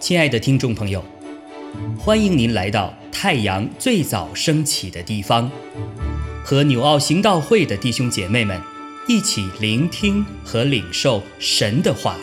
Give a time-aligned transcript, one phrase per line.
[0.00, 1.04] 亲爱的听众朋友，
[1.96, 5.48] 欢迎您来到太阳最早升起的地方，
[6.42, 8.60] 和纽奥行道会的弟兄姐妹们
[9.06, 12.16] 一起聆听和领受神的话。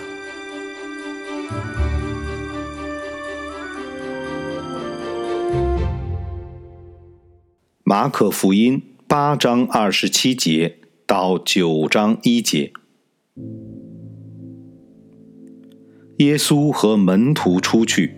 [7.86, 12.74] 马可福音八章二十七节到九章一节。
[16.18, 18.16] 耶稣和门徒出去，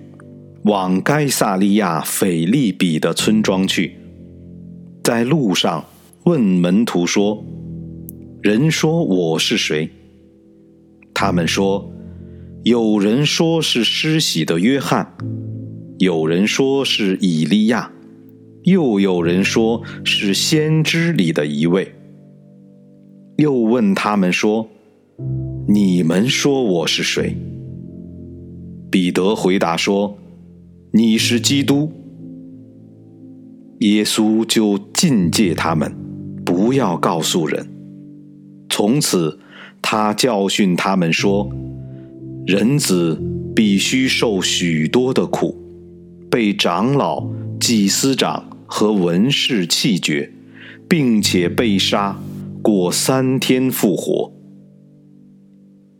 [0.63, 3.95] 往该萨利亚腓利比的村庄去。
[5.03, 5.85] 在路上，
[6.23, 7.43] 问门徒说
[8.41, 9.89] ：“人说我是谁？”
[11.13, 11.91] 他们说
[12.63, 15.17] ：“有人说是施洗的约翰，
[15.97, 17.91] 有人说是以利亚，
[18.63, 21.93] 又有人说是先知里的一位。”
[23.37, 24.69] 又问他们说
[25.67, 27.35] ：“你们说我是谁？”
[28.91, 30.17] 彼得回答说
[30.93, 31.91] ：“你是基督。”
[33.79, 35.93] 耶稣就禁戒他们，
[36.43, 37.67] 不要告诉人。
[38.69, 39.39] 从此，
[39.81, 41.49] 他教训他们说
[42.45, 43.21] ：“人子
[43.55, 45.55] 必须受许多的苦，
[46.29, 50.31] 被长老、祭司长和文士弃绝，
[50.87, 52.19] 并且被杀，
[52.61, 54.33] 过三天复活。”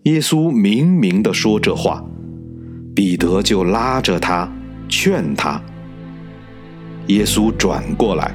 [0.09, 2.03] 耶稣明明的说这话。
[2.95, 4.51] 彼得就拉着他，
[4.89, 5.61] 劝他。
[7.07, 8.33] 耶稣转过来，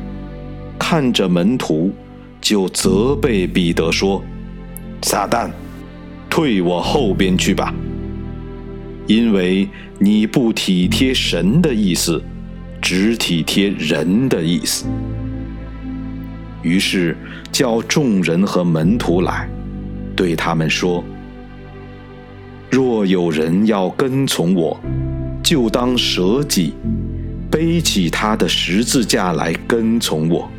[0.79, 1.93] 看着门徒，
[2.41, 4.23] 就责备彼得说
[5.03, 5.51] ：“撒旦，
[6.31, 7.75] 退我后边去吧！
[9.09, 12.23] 因为你不体贴神的意思，
[12.81, 14.87] 只体贴人的意思。”
[16.63, 17.17] 于是
[17.51, 19.49] 叫众人和门徒来，
[20.15, 21.05] 对他们说。
[22.75, 24.77] 若有人要跟从我，
[25.45, 26.75] 就当舍己，
[27.49, 30.51] 背起他的十字架来跟从我。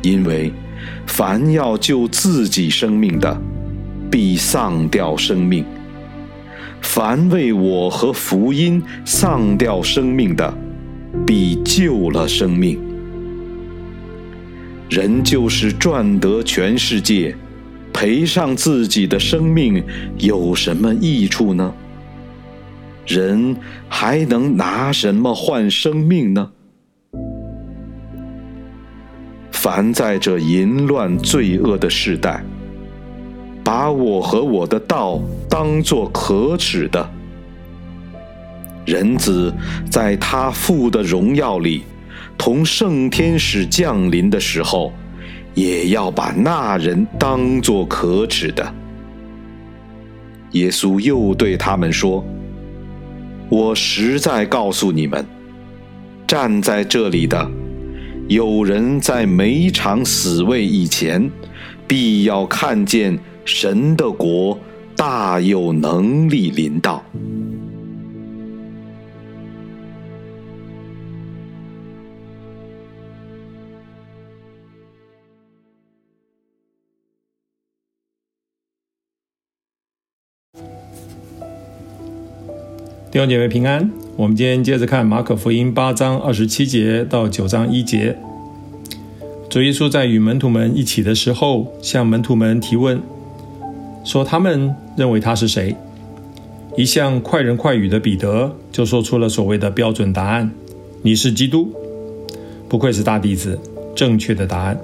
[0.00, 0.50] 因为
[1.06, 3.38] 凡要救自己生命的，
[4.10, 5.62] 必丧掉生命；
[6.80, 10.56] 凡为我和福音丧掉生命的，
[11.26, 12.80] 必救了生命。
[14.88, 17.36] 人就是赚得全世界。
[17.94, 19.82] 赔上自己的生命
[20.18, 21.72] 有什么益处呢？
[23.06, 23.56] 人
[23.88, 26.50] 还能拿什么换生命呢？
[29.52, 32.44] 凡在这淫乱罪恶的时代，
[33.62, 37.08] 把我和我的道当作可耻的，
[38.84, 39.54] 人子
[39.88, 41.84] 在他父的荣耀里，
[42.36, 44.92] 同圣天使降临的时候。
[45.54, 48.74] 也要把那人当作可耻的。
[50.52, 52.24] 耶稣又对他们说
[53.50, 55.24] ：“我实在告诉你们，
[56.26, 57.50] 站在这里的，
[58.28, 61.30] 有人在每场死位以前，
[61.88, 64.58] 必要看见神的国
[64.96, 67.02] 大有能力临到。”
[83.14, 88.18] 弟兄姐妹平安，我们今天接着看马可福音八章二十七节到九章一节。
[89.48, 93.00] 主耶稣在与门徒们一起的时候，向门徒们提问，
[94.02, 95.76] 说他们认为他是谁。
[96.76, 100.50] 一向快人快语的彼得就说出了所谓的标准答案
[101.02, 101.72] ：“你是基督。”
[102.68, 103.60] 不愧是大弟子，
[103.94, 104.76] 正确的答案。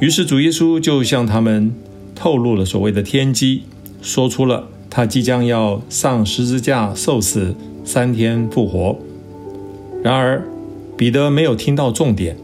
[0.00, 1.72] 于是主耶稣就向他们
[2.12, 3.62] 透露了所谓的天机，
[4.02, 4.66] 说出了。
[4.88, 7.54] 他即将要上十字架受死，
[7.84, 8.98] 三天复活。
[10.02, 10.42] 然而，
[10.96, 12.36] 彼得没有听到重点，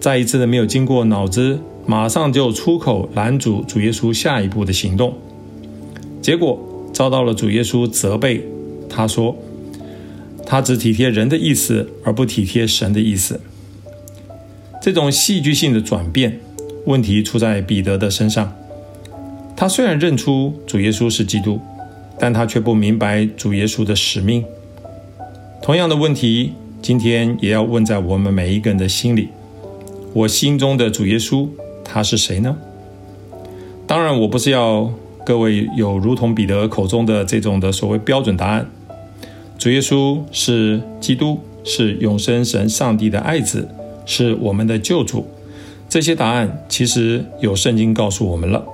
[0.00, 5.14] 再一次的没有经过脑子，马上就出口拦阻主耶稣下一步的行动。
[6.22, 6.58] 结果
[6.92, 8.42] 遭到了主耶稣责备，
[8.88, 9.36] 他说
[10.46, 13.40] ：“他只体贴人的意思，而不体贴神的意思。”
[14.80, 16.40] 这种戏剧性的转变，
[16.86, 18.54] 问题出在彼得的身上。
[19.56, 21.60] 他虽然认出主耶稣是基督。
[22.16, 24.44] 但他却不明白主耶稣的使命。
[25.60, 29.30] 同样的问题，今天也要问在我们每一个人的心里：
[30.12, 31.48] 我心中的主耶稣，
[31.84, 32.56] 他是谁呢？
[33.86, 34.92] 当然，我不是要
[35.26, 38.70] 各位有如同彼得口中的这种的所谓标准答案。
[39.58, 43.68] 主耶稣是基督，是永生神上帝的爱子，
[44.06, 45.26] 是我们的救主。
[45.88, 48.64] 这些答案其实有圣经告诉我们了。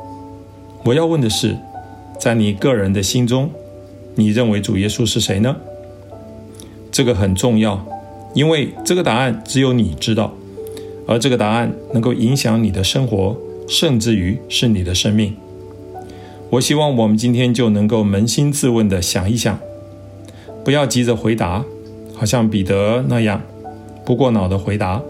[0.84, 1.56] 我要问的是，
[2.18, 3.50] 在你个人的心中，
[4.14, 5.56] 你认为主耶稣是谁呢？
[6.90, 7.84] 这个很重要，
[8.34, 10.32] 因为这个答案只有你知道，
[11.06, 13.36] 而这个答案能够影响你的生活，
[13.68, 15.36] 甚至于是你的生命。
[16.48, 19.58] 我希望我们今天就能够扪心自问地想一想，
[20.64, 21.64] 不要急着回答，
[22.14, 23.40] 好像彼得那样
[24.04, 25.00] 不过脑的回答。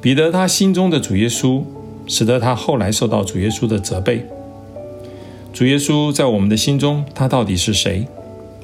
[0.00, 1.62] 彼得他心中的主耶稣，
[2.06, 4.26] 使得他后来受到主耶稣的责备。
[5.54, 8.04] 主耶稣在我们的心中，他到底是谁？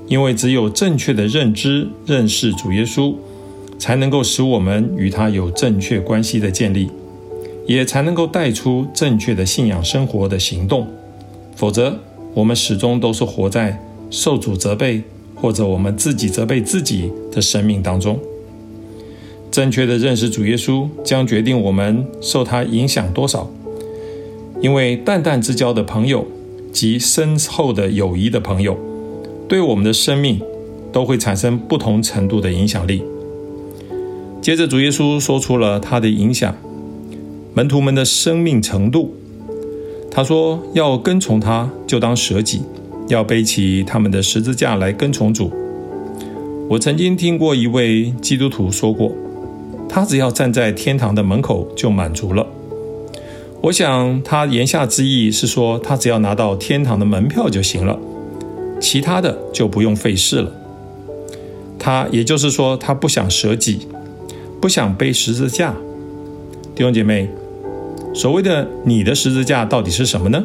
[0.08, 3.14] 因为只有正确的认知、认识主耶稣，
[3.78, 6.90] 才能够使我们与他有正确关系的建立，
[7.64, 10.88] 也才能够带出正确的信仰生活的行动。
[11.54, 11.96] 否则，
[12.34, 15.04] 我们始终都是活在受主责备，
[15.36, 18.18] 或者我们自己责备自己的生命当中。
[19.52, 23.48] 正确的认识主耶稣，将决定我们受他影响多少。
[24.60, 26.26] 因为淡淡之交的朋友。
[26.72, 28.76] 及深厚的友谊的朋友，
[29.48, 30.40] 对我们的生命
[30.92, 33.02] 都会产生不同程度的影响力。
[34.40, 36.54] 接着，主耶稣说出了他的影响，
[37.54, 39.14] 门徒们的生命程度。
[40.10, 42.62] 他说：“要跟从他，就当舍己，
[43.08, 45.52] 要背起他们的十字架来跟从主。”
[46.70, 49.12] 我曾经听过一位基督徒说过，
[49.88, 52.46] 他只要站在天堂的门口就满足了。
[53.62, 57.98] 我想他言下之意是说，他只要拿到天堂的门票就行了，
[58.80, 60.50] 其他的就不用费事了。
[61.78, 63.86] 他也就是说，他不想舍己，
[64.62, 65.74] 不想背十字架。
[66.74, 67.28] 弟兄姐妹，
[68.14, 70.42] 所谓的你的十字架到底是什么呢？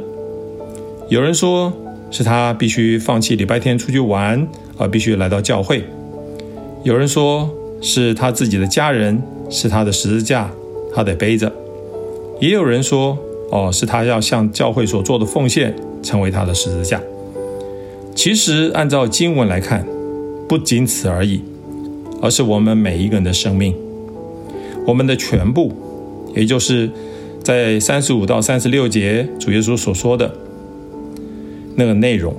[1.07, 1.71] 有人说
[2.11, 4.45] 是他必须放弃礼拜天出去玩，
[4.77, 5.77] 而必须来到教会；
[6.83, 10.51] 有人说是他自己的家人是他的十字架，
[10.93, 11.49] 他得背着。
[12.39, 13.17] 也有人说，
[13.49, 15.73] 哦，是他要向教会所做的奉献
[16.03, 17.01] 成为他的十字架。
[18.13, 19.85] 其实按照经文来看，
[20.47, 21.41] 不仅此而已，
[22.21, 23.73] 而是我们每一个人的生命，
[24.85, 25.71] 我们的全部，
[26.35, 26.89] 也就是
[27.41, 30.33] 在三十五到三十六节主耶稣所说的
[31.75, 32.33] 那个内容。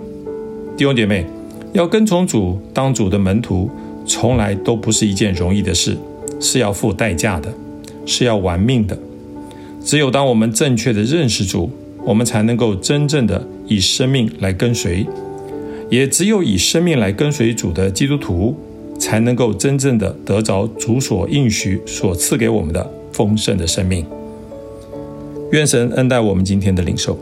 [0.76, 1.24] 弟兄姐妹，
[1.72, 3.70] 要跟从主当主的门徒，
[4.06, 5.96] 从来都不是一件容易的事，
[6.38, 7.50] 是要付代价的，
[8.04, 8.96] 是要玩命的。
[9.86, 11.70] 只有当我们正确的认识主，
[12.04, 15.06] 我们才能够真正的以生命来跟随；
[15.88, 18.56] 也只有以生命来跟随主的基督徒，
[18.98, 24.04] 才能够真正的得着主所应许、所赐给我们的丰盛的生命。
[25.52, 27.16] 愿神恩待我们今天的领受，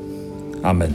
[0.62, 0.90] 阿门。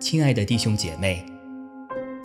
[0.00, 1.37] 亲爱的弟兄姐妹。